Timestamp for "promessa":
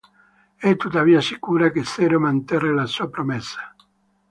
3.07-3.75